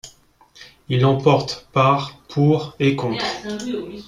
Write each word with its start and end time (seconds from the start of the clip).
Il 0.89 1.01
l'emporte 1.01 1.67
par 1.73 2.17
pour 2.27 2.73
et 2.79 2.95
contre. 2.95 3.23